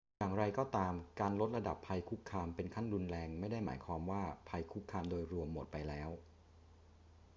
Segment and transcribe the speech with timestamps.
[0.17, 6.09] อย่างไรก็ตาม การลดระดับภัยคุกคามเป็นขั้นรุนแรงไม่ได้หมายความว่าภัยคุกคามโดยรวมหมดไปแล้ว